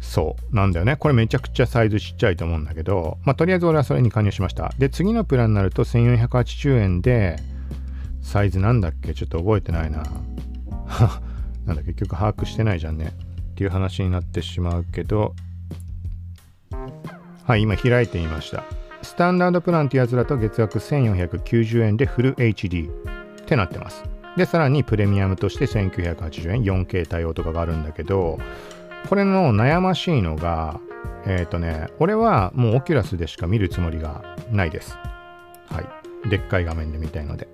[0.00, 0.56] そう。
[0.56, 0.96] なんだよね。
[0.96, 4.72] これめちゃくちゃサイズちっちゃいと思うんだけどまあとりあえず俺はそれに加入しました。
[4.78, 7.36] で次のプランになると1480円で
[8.28, 9.14] サイズなんだっけ？
[9.14, 10.02] ちょっと覚えてないな。
[11.64, 13.12] なんだ結局把握してないじゃんね。
[13.52, 15.34] っていう話になってしまうけど、
[17.44, 18.64] はい、今開いてみました。
[19.00, 24.04] スタンダードプランってやつだと月額1490円でフル HD ってなってます。
[24.36, 28.38] で、さらにプレミアムとして1980円、4K 対応とかがあるんだけど、
[29.08, 30.80] これの悩ましいのが、
[31.24, 34.96] えっ、ー、とね、俺はもうオキュラスでしか見るつもりがないです。
[35.70, 35.80] は
[36.26, 36.28] い。
[36.28, 37.48] でっかい画面で見たいので。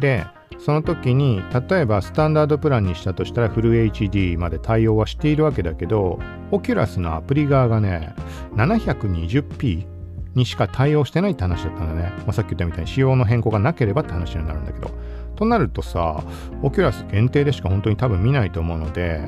[0.00, 0.26] で
[0.58, 6.18] その時に例えばスタンダードプランにしたとしたらフル HD まで対応はしているわけだけど
[6.50, 8.14] Oculus のアプリ側がね
[8.54, 9.86] 720p
[10.34, 14.90] にしか対応してないって話だったんだね、まあ、さっき言ったみたいに仕様の変更がなければって話になるんだけど。
[15.38, 16.24] となるとさ
[16.62, 19.20] Oculus 限定でしか本当に多分見ないと思うので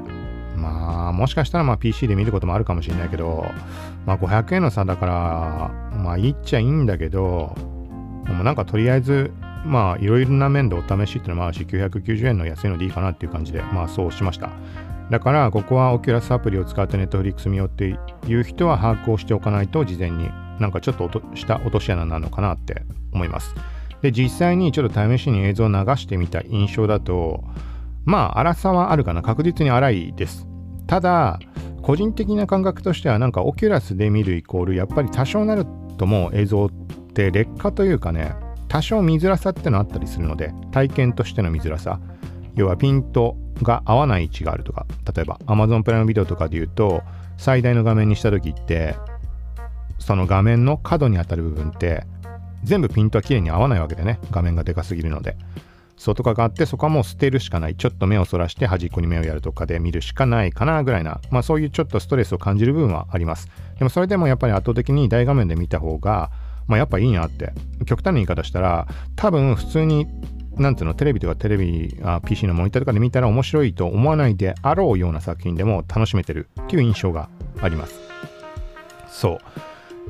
[0.56, 3.46] まあもしかしたらまあ PC で見ることもあるかもしれないけど
[4.06, 7.54] まあ500円の差だからまあいっちゃいいんだけど
[8.26, 9.32] もうなんかとりあえず
[9.64, 14.50] まあいろいろな面でお試しっていうのもあるし990円の安いのでいいかなっていう感じでまあそうしました。
[15.10, 23.54] だからここはオキュラスアプリを使ってネットフリックス見ようっていう人は把握をしておかないと事前になんかちょっとした落とし穴なのかなって思います。
[24.02, 27.44] で実際にちょっと試しに映像を流してみた印象だと
[28.04, 29.22] まあ粗さはあるかな。
[29.22, 30.46] 確実に粗いです。
[30.86, 31.38] ただ
[31.82, 35.66] 個人的な感覚としてはなんかオキュラスで見るイコールやっぱり多少なる
[35.98, 36.70] ともう映像っ
[37.14, 38.34] て劣化というかね
[38.70, 42.00] 多少見づらさってのあったりするので体験としての見づらさ
[42.54, 47.02] 要はピントが合わない位置があるとか例えば Amazon プライムビデオとかで言うと
[47.36, 48.94] 最大の画面にした時って
[49.98, 52.04] その画面の角に当たる部分って
[52.62, 55.36] 全部ピントは綺麗に合わないわけでね画面がでかすぎるので。
[55.96, 57.76] そうとかがあってそこはもう捨てるしかない。
[57.76, 63.48] ちょっと目をそらして端っこに目をやるとかで見るしかないかなぐらいなまあそういうちょっとストレスを感じる部分はあります。
[63.78, 66.30] でもそれでもやっぱり圧倒的に大画面で見た方が
[66.70, 67.52] まあ、やっぱいいなって。
[67.84, 70.06] 極端な言い方したら、多分普通に、
[70.56, 77.28] なんていうの、テレビとかテレビ、あ PC のモニターとかで見たら面白いと思わないであろうような作品でも楽しめてるっていう印象が
[77.60, 77.98] あります。
[79.08, 79.40] そ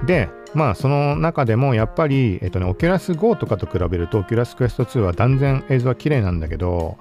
[0.02, 0.06] う。
[0.06, 6.98] で、まあその中でもやっぱり、えっとね、 Oculus Go とかと比べると、 Oculus Quest 2は断然映像は綺麗なんだけど、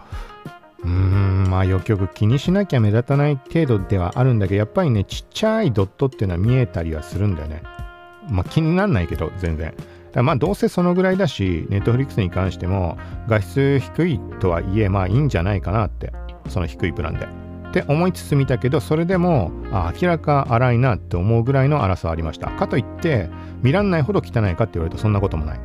[0.84, 7.62] うーん、まあよくよく気にしなきゃ目立たない程度ではあるんだけど、やっぱりね、ちっちゃいドットっていうのは見えたりはするんだよね。
[8.30, 9.74] まあ、気にならないけど、全然。
[10.24, 16.12] まあどうせそのぐらいだし、ネットフリックスに関しても画質低いとはいえ、まあいいんじゃないかなって、
[16.48, 17.28] その低いプランで。
[17.70, 19.52] って思いつつ見たけどそれでも
[20.02, 22.50] 明らか荒いなって思うぐらいの荒さはありました。
[22.50, 23.30] かといって
[23.62, 25.60] 見らんないほど汚いかって言われるとそんなこともない。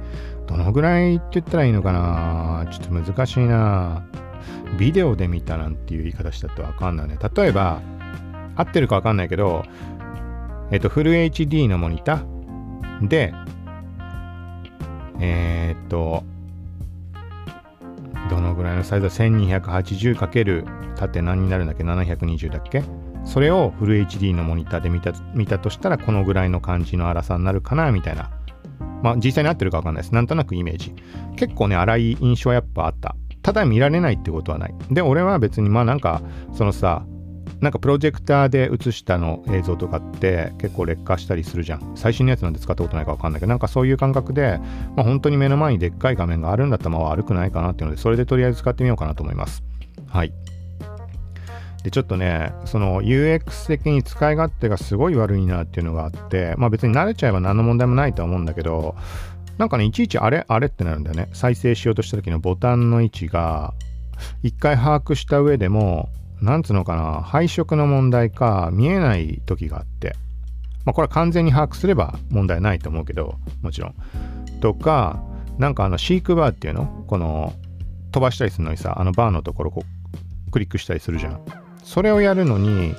[0.46, 2.66] どのぐらいって言ったらいいのかな？
[2.70, 4.04] ちょっと難しいな。
[4.78, 7.16] ビデオで見たなんていう言い方したってわかんないね。
[7.34, 7.80] 例えば
[8.56, 9.64] 合ってるかわかんないけど
[10.70, 12.33] えっとフル HD のモニター。
[13.02, 13.34] で
[15.20, 16.24] えー、っと
[18.30, 22.82] どのぐらいのサイズだ？1280× 縦何になるんだっけ？720だっけ？
[23.24, 28.30] それをフル HD のモニターで見た見たとしたらこのぐらいの感じの粗さになるかなみたいな。
[29.02, 30.14] まあ実際に合ってるかわかんないです。
[30.14, 30.94] なんとなくイメージ。
[31.36, 33.16] 結構ね粗い印象はやっぱあった。
[33.42, 34.74] ただ見られないってことはない。
[34.90, 37.04] で俺は別にまあなんかそのさ
[37.64, 41.92] なんかプロジェクターで映したの映像とかって結構劣化したりするじゃん。
[41.96, 44.60] 最新のやつなんて使ったことないかわかんないけど、なんかそういう感覚で、
[44.94, 49.62] まあ、本当に目の前にでっかい画面があるんだったらまあ悪くないかなっていうので、それでとりあえず使ってみようかなと思います。
[50.08, 50.32] はい。
[51.82, 58.94] で、ちょっとね、その UX 的に使い勝手がすごい悪いなっていうのがあって、まあ別に慣れちゃえば何の問題もないとは思うんだけど、
[59.56, 61.30] なんかね、いちいちあれあれってなるんだよね。
[61.32, 63.72] 再生しようとした時のボタンの位置が、
[64.42, 66.08] 一回把握した上でも、
[66.40, 70.14] なんつうのかな、配色の問題か、見えない時があって、
[70.84, 73.94] まあ、これは完全に把握すれば問題ないと思うけど、もちろん。
[74.60, 75.22] とか、
[75.58, 77.04] なんかあの、シークバーっていうの？
[77.06, 77.54] この、
[78.12, 79.84] 飛ばしたりするのにさ、あのバーのところこ
[80.46, 81.40] う、クリックしたりするじゃん。
[81.82, 82.94] それをやるのに、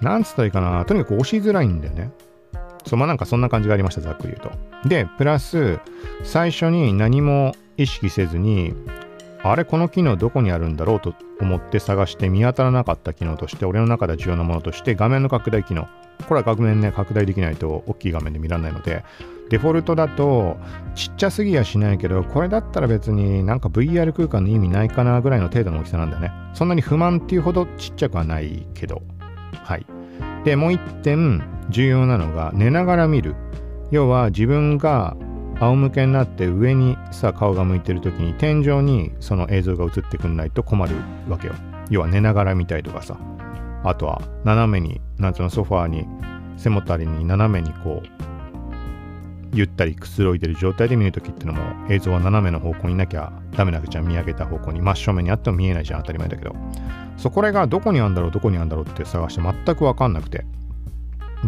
[0.00, 2.10] なんつったらいいかな、とにかく押しづらいんだよね。
[2.86, 4.36] そう、まあなんかそんな感じがありました、ざっくり言う
[4.82, 4.88] と。
[4.88, 5.78] で、プラス、
[6.24, 8.74] 最初に何も意識せずに、
[9.42, 15.88] あれこの機能どこにあるんだろうと思って探して見当たらなかった機能として俺の中で重要なものとして画面の拡大機能。
[16.28, 19.04] これは画面ね拡大できないと大きい画面で見られないので
[19.48, 20.58] デフォルトだと
[20.94, 26.30] ちっちゃすぎやしないけどこれだったら別になんか VR 空間の意味ないかなぐらいの程度の大きさなんだよね。
[26.52, 29.02] そんなに不満っていうほどちっちゃくはないけど。
[29.64, 29.86] はい。
[30.44, 33.34] でもう一点重要なのが寝ながら見る。
[33.90, 35.16] 要は自分が
[35.60, 40.96] 仰向けになって上にさ顔が向いてる時に天井にその映像が映ってくんないと困る
[41.28, 41.54] わけよ。
[41.90, 43.18] 要は寝ながら見たりとかさ。
[43.82, 46.06] あとは斜めになんつうのソファーに
[46.58, 48.08] 背もたれに斜めにこう
[49.54, 54.80] ゆったりくつろいでる状態で見るときってのも映像は斜めの方向にいなきゃダメなわけじゃ見上げた方向に。
[54.80, 56.54] 真正面にあっても見えないじゃん当たり前だけど。
[57.16, 60.44] そこれがどこにあるんだろうどこにあるんだろうって探して全く分かんなくて。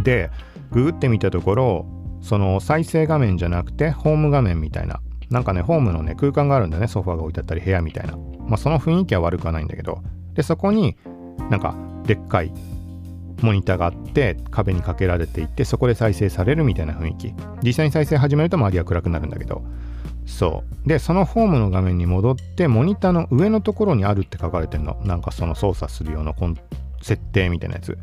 [0.03, 0.31] で
[0.71, 1.87] ググってみたところ
[2.23, 5.01] その再生画面じゃなくてホーム画面みたいな。
[5.29, 6.89] なんかねホームのね空間があるんだよね。
[6.89, 8.17] ソファーが置いてあったり部屋みたいな。
[8.47, 10.03] まあその雰囲気は悪くはないんだけど。
[10.35, 10.97] でそこに
[11.51, 11.75] なんか
[12.07, 12.53] でっかい
[13.41, 17.35] モニターがあって壁にかけられていてそこで再生されるみたいな雰囲気。
[17.63, 19.63] 実際に再生始めると周りは暗くなるんだけど。
[20.27, 20.89] そう。
[20.89, 25.01] でそのホームの画面に戻ってモニターの上のところにあるって書かれてるの。
[25.05, 26.35] なんかその操作するような
[27.01, 27.99] 設定みたいなやつ。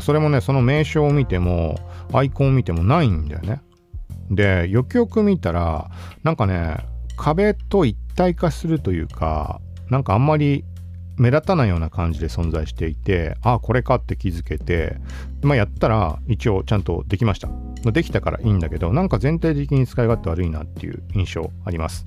[0.00, 1.76] それもねその名称を見ても
[2.12, 3.60] アイコンを見てもないんだよね。
[4.30, 5.90] でよくよく見たら
[6.22, 6.76] なんかね
[7.16, 10.64] 壁と一体化するというかなんかあんまり
[11.18, 14.96] 目立たないような感じで存在していてああこれかって気づけて
[15.42, 17.48] まあやったら一応ちゃんとできました。
[17.92, 22.06] できたからいいんだけどなんか全体的に使い勝手悪いなっていう印象あります。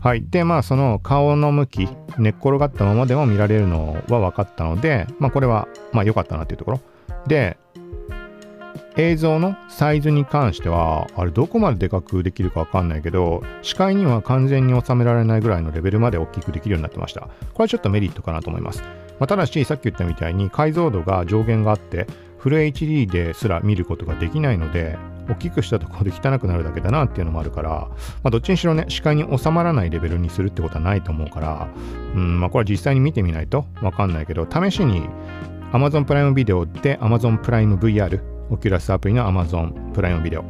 [0.00, 0.24] はい。
[0.28, 6.80] でまあその顔の向き寝っ転がったままでも見られるのは分かったのでまあこれはまあ良かったなっていうところ。
[7.26, 7.56] で
[8.96, 17.22] 映像のサイズに関しては、あれどこまででかくできるかわかんないけど、視界には完全に収められないぐらいのレベルまで大きくできるようになってました。
[17.22, 18.82] これはちょっとメリットかなと思います。
[19.18, 22.06] まあ、ただし、さっき言ったみたいに解像度が上限があって、
[22.38, 27.88] フル HD ですら見ることができないので、大きくしたところで汚くなるだけだなっていうのもあるから、ま
[28.24, 31.68] あ、どっちにしろね、視界に収まらないレベルにするってことはないと思うから、
[32.14, 35.08] うん、まあ、これは実際に見てみないとわかんないけど、試しに
[35.72, 40.44] Amazon プライムビデオで Amazon プライム VR オキュラスアプリの Amazon プライムビデオ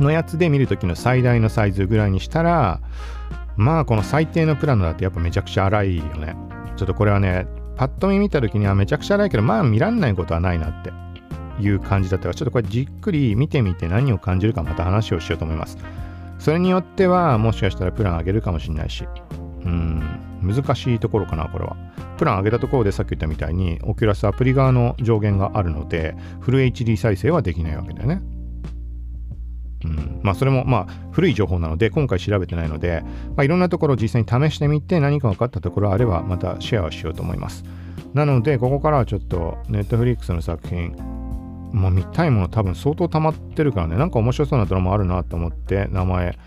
[0.00, 2.80] のやつで見るときの最大のサイズぐらいにしたら、
[3.56, 6.36] まあこの最低のプランだってやっぱめちゃくちゃ荒いよね。
[6.76, 10.92] ちょっとこれはね、パッと見見たときにはめちゃくちゃ荒いけど、まあ見らんないことはないなって
[11.60, 15.78] いう感じだったから、ちょっとこれじっくり見てみて何を感じるかまた話をしようと思います。
[16.38, 19.08] それによってはもしかしたらプラン上げるかもしれないし、
[19.64, 20.02] うん、
[20.42, 21.76] 難しいところかな、これは。
[22.16, 28.22] プラン上げたところでさっき言ったみたいに、オキュラスアプリ側の上限があるので、フル HD 再生はできないわけだよね。
[29.84, 33.02] うん、まあそれもまあ古い情報なので今回調べてないので、
[33.36, 37.64] まあ、いろんなところを実際に試してみて何か分かったところあればまたシェアをしようと思います。
[38.14, 40.96] なのでここからはちょっと Netflix の作品
[41.72, 46.38] まあ見たいもの多分相当溜まってるからねなんか面白そうなドラマあるなと思って名前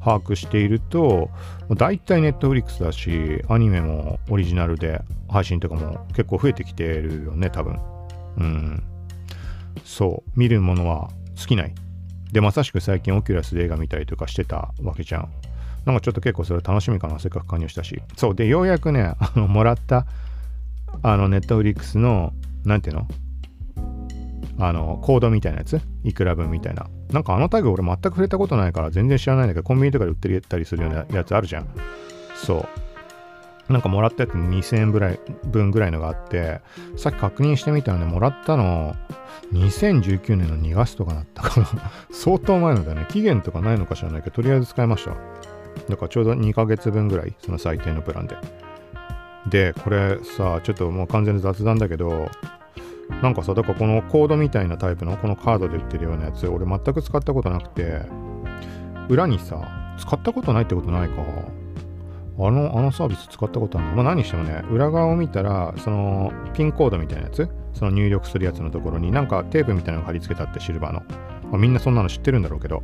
[0.00, 1.30] 把握していると
[1.76, 7.78] 大体ネットフリックスだしアニメもオリジナルで配信とかも結構増えてきてるよね多分。
[8.38, 8.82] うん。
[9.84, 10.30] そう。
[10.38, 11.74] 見るものは尽きない。
[12.32, 15.28] でまさしく最近オキュラスで映画見たりとかしてたわけじゃん。
[15.84, 18.00] なんかちょっと結構それ楽しみかなせっかく加入したし。
[18.16, 18.34] そう。
[18.34, 20.06] でようやくねあのもらった
[21.02, 22.32] あのネットフリックスの
[22.64, 23.08] なんていうの？
[24.60, 25.80] あのコードみたいなやつ？
[26.04, 26.86] いくら分みたいな。
[27.10, 31.68] なんかあのタグ俺全く触れたことないから全然知らないんだけどコンビニとかで売ってたりするようなやつあるじゃん。
[32.34, 32.58] そ
[33.68, 33.72] う。
[33.72, 36.60] なんかもらったやつ2000円ぐらい分ぐらいのがあって
[36.96, 38.96] さっき確認してみたらねもらったの
[39.52, 41.66] 2019年の2月とかだったかな。
[42.10, 43.06] 相当前のだね。
[43.08, 45.12] 期限とかないのか知らないけどとりあえず使いました。
[45.88, 48.36] だからちょうど2ヶ月分ぐらいその最低のプランで。
[49.48, 52.28] でこれさちょっともう完全に雑談だけど
[53.22, 58.02] なんかさ、だからこのコードみたいなタイプのこのカードで売ってるようなやつ、俺全く使ったことなくて、
[59.08, 61.16] 裏にさ、使ったことないってことないか。
[62.38, 63.96] あの、あのサービス使ったことあるの？
[63.96, 71.02] まあ何してもね、裏側を見たら、そのピンコードみたいなやつ、その入力するやつのところになんかテープみたいなのが貼り付けたってシルバーの。
[71.50, 72.82] まあ、みんなそんなの知ってるんだろうけど。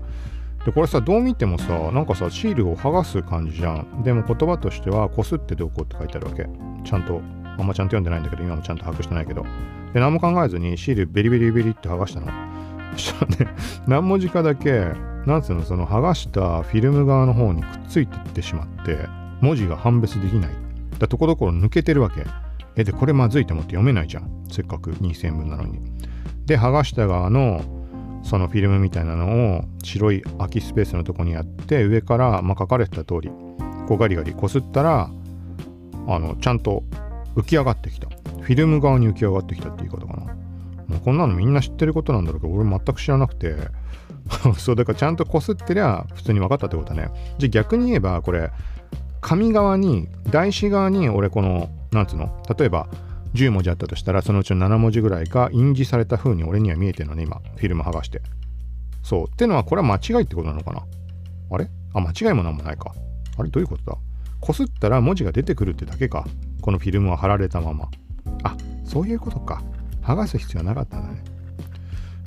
[0.67, 4.03] で、これさ、どう見てもさ、なんかさ、シールを剥がす感じじゃん。
[4.03, 6.49] でも言葉としては、こすってどこって書いてあるわけ。
[6.85, 7.23] ちゃんと、
[7.59, 9.45] あんまちゃんと読んでないんだけど、今もちゃんと把握してないけど。
[9.93, 12.29] で、何も考えずにシールベリベリベリって剥がしたの。
[12.93, 13.55] そしたらね、
[13.87, 14.93] 何文字かだけ、
[15.27, 19.09] なんつうの、その剥がしたフィルム側の方にくっついてってしまって、
[19.41, 20.51] 文字が判別できない。
[20.99, 22.25] だところどころ抜けてるわけ。
[22.77, 24.31] え、で、これまずいと思って読めないじゃん。
[24.51, 25.81] せっかく2000分なのに。
[26.47, 27.63] で、剥がした側の
[28.27, 33.31] そのフィルムみたいなのを白い空きスペースのとこにやって上から、まあ、書かれてた通り
[33.87, 35.09] こうガリガリこすったら
[36.09, 36.83] あのちゃんと
[37.37, 40.35] 浮き上がってきたフィルム側に浮き上がってきたって言い方かな。
[40.87, 43.57] もうこんなのみんな知ってることなんだろうけど、俺全く知らなくて、
[44.59, 47.11] そうだからちゃんとこすってりゃ普通に分かったってことだね。
[47.39, 48.51] じゃあ逆に言えばこれ、
[49.21, 52.31] 紙側に、台紙側に俺この、なんつうの？
[52.57, 52.89] 例えば
[53.35, 57.41] 10文字あったとしたら、そのうちの7文字ぐらいが印字された風に俺には見えてるのね、今。
[57.57, 58.23] フィルム剥がして。
[59.03, 59.25] そう。
[59.29, 60.83] ってのはこれは間違いってことなのかな？
[61.51, 61.69] あれ？
[61.95, 62.93] あ、間違いもなんもないか。
[63.37, 63.49] あれ？
[63.51, 63.99] どういうことだ？
[64.41, 66.25] こすったら文字が出てくるってだけか。
[66.67, 67.89] このフィルムは貼られたまま。
[68.43, 69.63] あそういうことか。
[70.03, 71.25] 剥がす必要なかったんだね。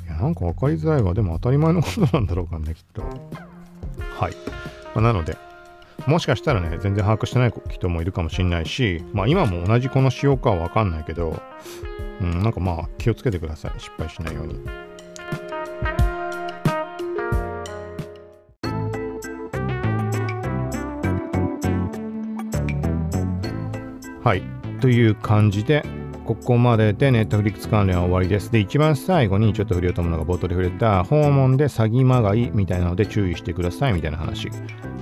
[0.06, 1.14] いやなんか分かりづらいわ。
[1.14, 3.02] でも当たり前のことなんだろうかねきっと。
[3.02, 4.34] はい、
[4.96, 5.38] まあ、なので
[6.08, 11.42] もしかしたらね全然把握してない人もいるかもしれないしまあ今も同じこの仕様かは分かんないけど
[12.22, 13.72] うんなんかまあ気をつけてください。
[13.78, 14.89] 失敗しないように。
[24.24, 24.44] はい
[24.82, 25.84] という感じで
[26.30, 28.52] ここまででネットフリックス関連は終わりです。
[28.52, 34.52] で、一番最後にちょっと触れようと思うのが冒頭で触れた訪問で詐欺まがいみたいなので注意してくださいみたいな話。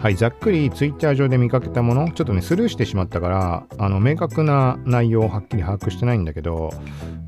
[0.02, 6.70] はい、ざっくりツイッター上で見かけたもの、ちょっとね、スルーしてしまったから、あの、明確な内容をはっきり把握してないんだけど、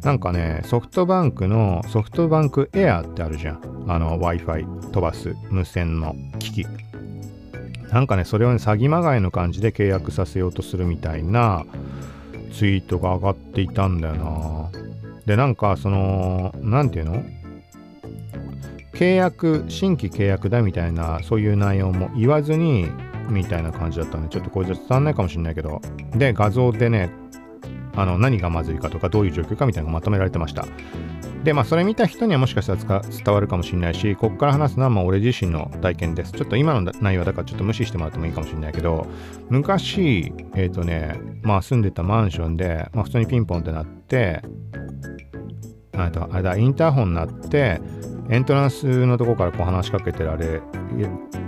[0.02, 3.86] なんかね、ソフトバンクのソフトバンクエアってあるじゃん。
[3.89, 6.88] あの、Wi-Fi 飛ばす無線の機器。
[7.91, 11.65] なんかね、それをね、詐欺まがいの感じで契約させようとするみたいな、
[12.54, 14.69] ツイートが上がっていたんだよな。
[15.25, 17.23] で、なんか、その、何て言うの？
[18.93, 22.88] 契約、新規契約だみたいな、そういう内容も言わずに、
[23.30, 25.82] みたいな感じだったんで、ちょっとこれじゃ伝わんないかもしんないけど、
[26.15, 27.12] で、画像でね、
[28.01, 30.65] あの、何がまずいかとか、どういう状況かみたいなのがまとめられてました。
[31.43, 36.33] で、まあ、それ見た人にはもしかしたら伝わるかもしれないし、ここから話すのはまあ俺自身の体験です。
[36.33, 39.07] ちょっと今の内容だからちょっと無視してもらってもいいかもしれないけど、
[39.49, 44.41] 昔、えっ、ー、とね、まあ住んでたマンションで、まあ普通にピンポンってなって、
[46.05, 47.81] あれだ、インターホンになって、
[48.29, 50.62] エントランスのとこからこう話しかけてられ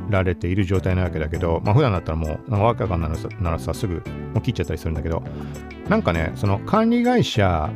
[0.10, 3.96] られている状態なわけだけど、まあ普段だったらもう、わけわかんないならさ、すぐ
[4.34, 5.24] もう切っちゃったりするんだけど、
[5.90, 7.70] なんかね、その管理会社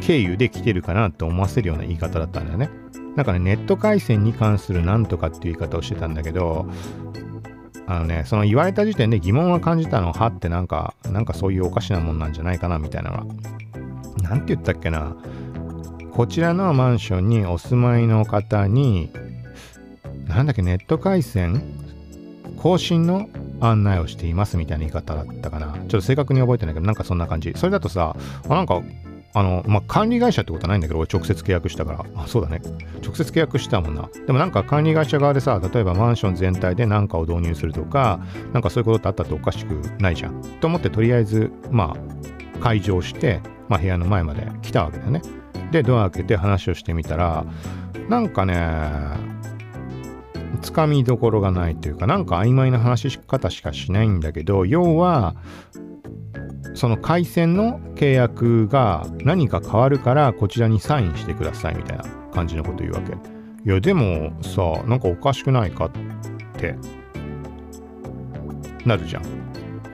[0.00, 2.70] 経由で来てるかなと思わせるような言い方だったんだよね。
[3.16, 6.66] なんかね、ネット回線に関するなんとかっていう言い方をしてたんだけど、
[7.86, 13.24] あのね、その言われた時点で疑問は感じたのはってなんか、なんかそういうおかしなもんなんじゃないかなみたいなのが。
[14.22, 15.16] なんて言ったっけな。
[16.20, 19.10] こちらのマンションにお住まいの方に、
[20.26, 21.62] なんだっけ、ネット回線？
[22.58, 25.72] 更新の案内をしていますみたいな言い方だったかな。
[25.72, 27.54] ちょっと正確に覚えてないけど、なんかそんな感じ。
[27.56, 28.14] それだとさ、
[28.44, 28.82] あなんか
[29.32, 32.04] あの、まあ、管理会社ってことはないんだけど、俺直接契約したから。
[32.14, 32.60] あ、そうだね。
[33.02, 34.10] 直接契約したもんな。
[34.26, 38.20] でもなんか管理会社側でさ、例えばマンション全体で何かを導入するとか、
[38.52, 40.42] なんかそういうことってあったっておかしくないじゃん。
[40.60, 43.40] と思ってとりあえず、まあ、開場して、
[43.70, 45.22] まあ、部屋の前まで来たわけだよね。
[45.72, 47.44] で、ドア開けて話をしてみたら、
[48.08, 48.54] なんかね、
[50.60, 55.34] つかみどころがないというかなんか曖昧な話し方しかしないんだけど要は
[56.74, 63.12] その回線の契約が何か変わるからこちらにサインしてくださいみたいな感じのこと言うわけ。
[63.12, 65.90] いやでもさなんかおかしくないかっ
[66.58, 66.76] て
[68.86, 69.49] なるじゃん。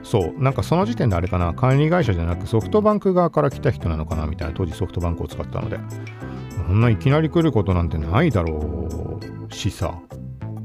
[0.09, 5.79] そうなんかその時点であれかな管理会社じゃなくソフトバンク側から来た人なのかなみたいな当時ソフトバンクを使ったので。
[6.67, 8.89] そんないきなり来ることなんてないだろ
[9.49, 9.97] うしさ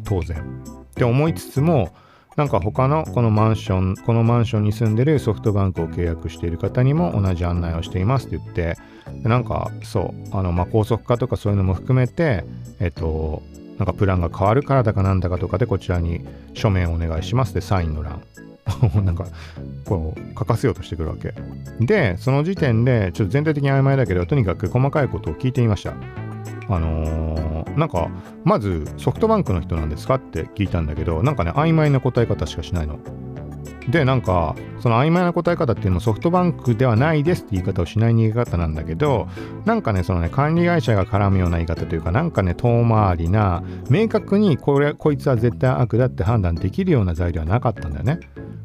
[0.05, 0.62] 当然。
[0.90, 1.95] って思いつつも
[2.34, 8.76] なんか他のこのマンション、このマンションに住んでるソフトバンクを契約している方にも同じ案内をしていますって言って、
[9.22, 12.45] なんかそう、あの、まあ、高速化とかそういうのも含めて、
[12.80, 13.43] えっと、
[13.78, 18.22] なんかプランが変わるからだかなんだかとかでこちらに書面お願いしますでサインの欄。
[19.02, 19.26] なんか
[19.84, 21.34] こう書かせようとしてくるわけ
[21.80, 25.94] でその時点でちょっと全体的に曖昧だけどとにかく細かいことを聞いてみました
[26.68, 28.08] あのー、なんか、
[28.44, 32.98] まずソフトバンクの人なんですかって聞いたんだけど、なんかね、曖昧な答え方しかしないの。
[33.90, 39.28] で、なんか、その曖昧な答え方っていうのもソフトバンクではないですって言い方をしない逃げ方なんだけど、
[39.64, 48.20] なんかね、そのね、管理会社が絡むような言い方というか、なんかね、遠回りな、明確にこれ、こいつは絶対悪だって判断できるような材料はなかったんだよね。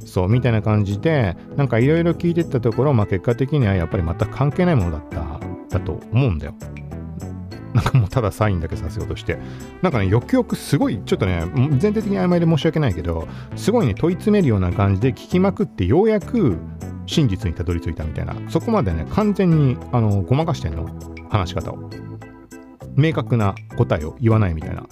[0.06, 5.40] そう、みたいな感じで、なんかいろいろ聞いてったところ、まあ結果的にはやっぱり全く関係ないものだった、
[5.78, 6.54] だと思うんだよ。
[7.74, 9.38] なんかもうただサインだけさせようとして、
[9.82, 11.44] なんかね、よくよくすごい、ちょっとね、
[11.78, 16.58] 全体的に曖昧で申し訳ないけど、すごいね、問い詰めるような感じで聞きまくって、ようやく
[17.06, 20.90] 真実にたどり着いたみたいな、そこまでね、完全に、あの、ごまかしてんの、
[21.30, 21.90] 話し方を。
[22.96, 24.88] 明確な答えを言わないみたいな。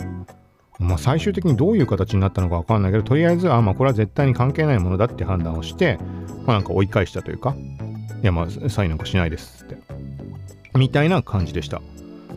[0.80, 5.98] まあ、最終的にどういう形になったのかわかんないけど、とりあえず、あ、まあ、これは絶対に関係ないものだって判断をして、
[6.46, 7.56] まあ、なんか追い返したというか、
[8.22, 9.78] いや、まあ、サインなんかしないですって。
[10.78, 11.82] みたいな感じでした。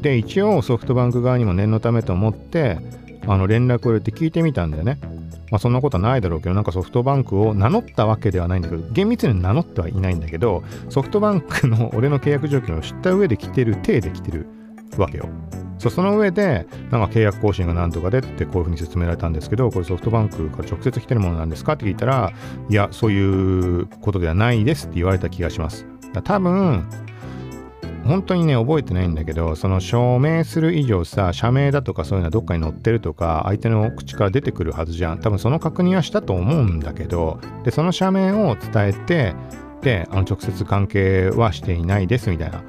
[0.01, 2.79] で一応ソフトバンク側にも念のためと思って
[3.27, 4.99] あの連絡を入れて聞いてみたんだよね。
[5.51, 14.47] まあそんなことはないだろうけどなんかソフトバンクを名乗ったわけではないんだけど厳密に名乗ってはいないんだけどソフトバンクの俺の契約状況を知った上で来てる体で来てる
[14.97, 15.29] わけよ。
[15.79, 22.33] そその上で、なんか契約更新がなんとかでってこういうふうに説明られたんですけど、これソフトバンクから直接来てるものなんですかって聞いたら、
[22.69, 23.21] いや、そうい
[23.83, 25.87] うことではないですって言われた気がします。
[26.25, 26.85] 多分、
[28.05, 35.21] 本当にね、覚えてないんだけど、その証明する以上さ、社名だとかそういうのはどっかに載ってるとか、相手の口から出てくるはずじゃん。
[35.21, 39.35] 多分その確認はしたと思うんだけど、で、その社名を伝えて、
[39.83, 42.63] で、あの直接関係はしていないですみたいな。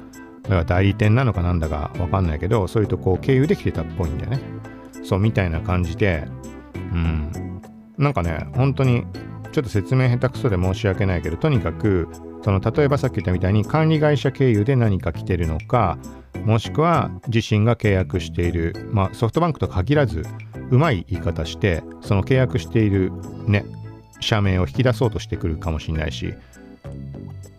[0.50, 4.40] だから代理店なのかなんだかわかんないけど、そういうとこ経由できてたっぽいんだよね。
[5.04, 6.26] そう、みたいな感じで、
[6.74, 7.62] うん。
[7.96, 9.04] なんかね、本当に、
[9.52, 12.08] ちょっと説明下手くそで申し訳ないけど、とにかく、
[12.42, 15.98] その例えばさっき言ったみたいに管理会社経由で何か来てるのか
[16.44, 20.24] もしくは自身が契約している、まあ、ソフトバンクと限らず
[20.70, 23.12] うまい言い方してその契約している
[23.46, 23.64] ね
[24.20, 26.34] 社名を引き出そうとしてくるかもしれないし、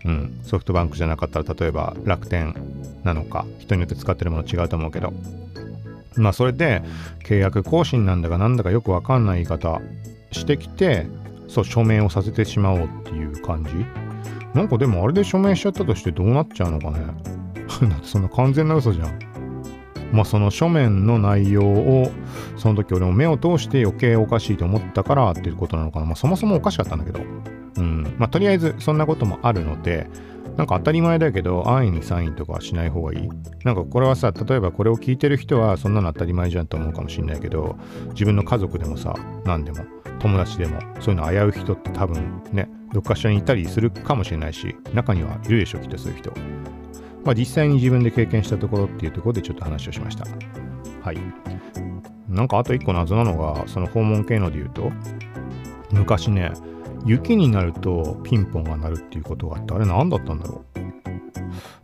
[0.06, 2.56] うん、ソフトバンクじゃなかったら例えば楽天
[3.04, 5.14] なのか人によって使ってるもの違うと思うけど
[6.16, 6.82] まあそれで
[7.24, 9.80] 契約更新なんだかなんだかよくわかんない言い方
[10.32, 11.08] してきて
[11.48, 13.72] そう署名をさせてしまおうっていう感じ
[14.54, 17.06] なんかでもあれで署名しちゃったとしてどうなっちゃうのかね
[17.90, 19.32] だってそんな完全な嘘じゃん。
[20.12, 22.12] まあその書面の内容を
[22.58, 26.06] その時俺も目を通して余計おかしいと思ったからっていうことなのかな。
[26.06, 27.22] まあそもそもおかしかったんだけど。
[27.78, 28.16] うん。
[28.18, 30.08] まあとりあえずそんなこともあるので、
[30.58, 33.30] なんか当たり前だけど安易にサインとかはしない方がいい。
[33.64, 37.78] なんかこれはさ、例えばこれを聞いてる人はそんなの当たり前じゃんと思うかもしんないけど、
[38.10, 39.16] 自分の家族でもさ、
[39.46, 39.86] 何でも、
[40.20, 46.32] 友達でも、そういうの危うい人って多分ね、どっかしらにいたりするかもしれないし、中にはいるでしょ、きっとそういう人。
[47.24, 50.26] まあ実際に自分で経験したところっていうところでちょっと話をしました。
[51.02, 51.18] はい。
[52.28, 54.92] なんかあと一個謎なのが、その訪問系ので言うと、
[55.92, 56.52] 昔ね、
[57.06, 60.80] 雪になるとピンポンが鳴るっていうことがあって、あれ何だったんだろう？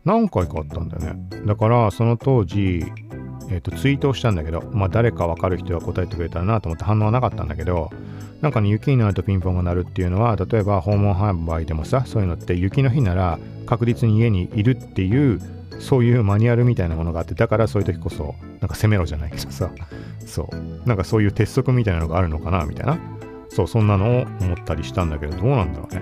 [0.06, 1.30] 何回かあったんだよね。
[1.46, 2.84] だからその当時、
[3.50, 7.90] え、ー、とツイートをしたんだけど、まあ誰かわかる人が答えてくれたらなと思って反応はなかったんだけど、
[8.42, 15.42] なんかね、雪になるとピンポンが鳴るっていうのは、例えば訪問販売でもさ、そういうのって雪の日なら確実に家にいるっていう、
[15.80, 19.72] そういうマニュアルみたいなものがあって、だからそういう時こそ、なんか攻めろじゃないけどさ、
[20.26, 23.00] そう、なんかそういう鉄則みたいなのがあるのかな、みたいな。
[23.50, 26.02] そう、そんなのを思ったりしたんだけど、どうなんだろうね。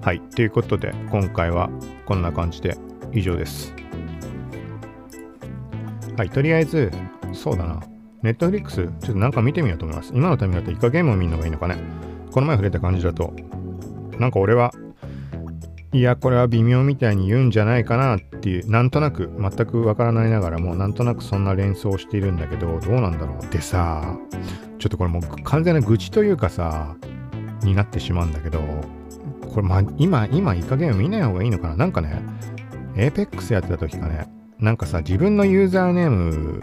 [0.00, 1.70] はい、ということで、今回は
[2.06, 2.76] こんな感じで
[3.12, 3.74] 以上です。
[6.16, 6.90] はい、とりあえず、
[7.32, 7.82] そうだな。
[8.22, 10.12] ネットフリックス、ちょっとなんか見てみようと思います。
[10.14, 11.76] 今のためだとイカゲームを見るのがいいのかね。
[12.32, 13.32] この前触れた感じだと、
[14.18, 14.72] なんか俺は、
[15.92, 24.18] いやこれは微妙みたいに言うんじゃないかなっていうなんとなく全くわからないながらもなんとなくそんな連想をしているんだけどどうなんだろうでさ
[24.78, 26.96] ちょっとこれもう完全な愚痴というかさ
[27.62, 28.60] になってしまうんだけど
[29.52, 31.76] これまあ今今イカゲーム見ない方がいいのかな？
[31.76, 32.22] なんかね
[32.94, 36.62] APEX やってた時かねなんかさ自分のユーザーネーム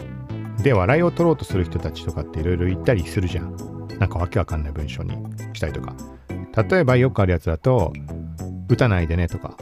[0.63, 3.55] で笑いを取ろうとする人たちとかっていろいろ言ったりするじゃん。
[3.99, 5.15] なんかわけわかんない文章に
[5.53, 5.95] したりとか。
[6.69, 7.93] 例えばよくあるやつだと、
[8.69, 9.57] 撃たないでねとか、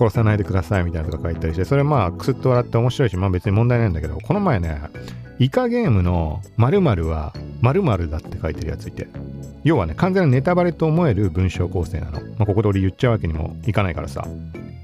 [0.00, 4.80] 殺さないでくださいみたいなとか書いたりして、それまあクスッと笑って面白いし、まあ別に問題ないんだけど、この前ね、
[5.38, 9.08] イカゲームの〇〇は〇〇だって書いてるやついて、
[9.62, 12.20] 要はね、完全なネタバレと思える文章構成なの。
[12.20, 14.26] まあここで俺言っちゃうわけにもいかないからさ。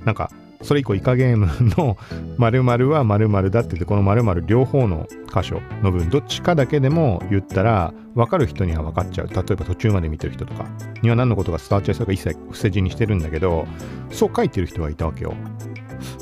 [0.05, 0.31] なんか、
[0.63, 1.97] それ以降イカゲームの
[2.39, 9.29] 〇〇は〇〇だって言ってこの〇〇両方の箇所の分どっちかだけでも言ったら分かる人には分かっちゃう。
[9.29, 10.67] 例えば途中まで見てる人とか
[11.03, 13.67] には何のことが伝わっちゃいそうか一切伏せ字にしてるんだけど
[14.11, 15.35] そう書いてる人がいたわけよ。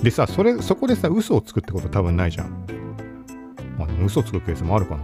[0.03, 2.51] でさそれそこでさ嘘をつくってこと多分ないじゃん。
[3.79, 5.03] まあ嘘つくケースもあるかな。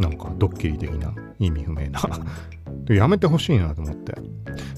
[0.00, 2.00] なんかドッキリ的な意味不明な。
[2.88, 4.14] やめてほしいなと思って。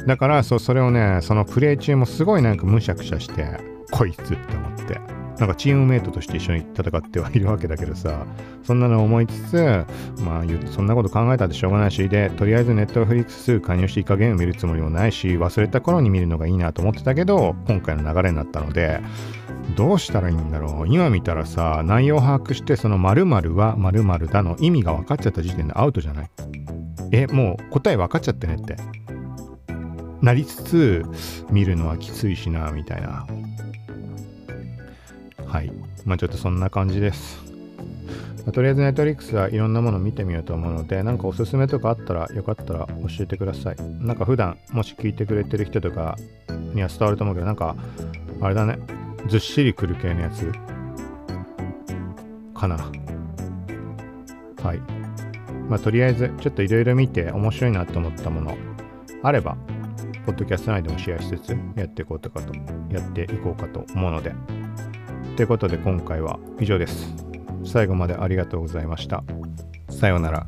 [0.07, 3.47] だからそれをねそのプレイ中もすごいなんかむしゃくしゃして
[3.91, 5.24] こいつって思って。
[5.39, 8.25] なんかチームメイトとして一緒に戦ってはいるわけだけどさ
[8.63, 9.85] そんなの思いつつ
[10.21, 19.01] まあそんなこと考えたってしょうがないしでとりあえずネットフリックス加入してイカゲーム見るつもりもないし忘れた頃に見るのがいいなと思ってたけど今回の流れになったので
[19.77, 20.89] どうしたらいいんだろう？
[20.89, 26.31] 今見たらさ内容把握してその〇〇は〇〇だの意味が分かっちゃった時点でアウトじゃない？
[27.11, 28.77] えもう答え分かっちゃってねって。
[30.23, 31.05] なりつつ
[31.51, 33.27] 見るのはきついしなみたいな。
[35.55, 35.71] はい
[36.05, 37.41] まあちょっとそんな感じです
[38.45, 43.77] まあ、とりあえずネットリックスはいろんなもの見てみようと思うので、なんかおすすめとかあったらよかったら教えてください。
[44.01, 46.19] なんか普段もし聞いてくれてる人とか
[46.75, 47.75] には伝わると思うけど、なんか
[48.43, 48.79] あれだね、
[49.29, 50.53] ずっしりくる系のやつ
[52.55, 52.77] かな。
[54.63, 54.79] はい。
[55.71, 58.59] まあとりあえずちょっといろいろ見て面白いなと思ったもの
[59.23, 59.57] あれば、
[60.27, 62.53] ポッドキャスト内でもシェアしつつやっていこうとかと、
[62.93, 64.35] やっていこうかと思うので。
[65.37, 67.13] ということで今回は以上です。
[67.65, 69.25] 最後までありがとうございました。
[69.91, 70.47] さようなら。